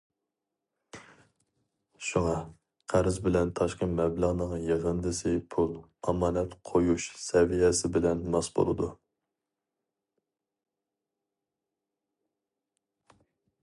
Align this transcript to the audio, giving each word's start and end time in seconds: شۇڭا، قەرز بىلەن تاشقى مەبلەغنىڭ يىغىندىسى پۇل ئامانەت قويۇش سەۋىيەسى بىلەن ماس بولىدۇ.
شۇڭا، 2.07 2.31
قەرز 2.93 3.19
بىلەن 3.27 3.51
تاشقى 3.59 3.89
مەبلەغنىڭ 3.99 4.55
يىغىندىسى 4.69 5.33
پۇل 5.55 5.77
ئامانەت 6.13 6.57
قويۇش 6.71 7.07
سەۋىيەسى 7.25 7.93
بىلەن 7.99 8.25
ماس 8.37 8.51
بولىدۇ. 8.57 8.89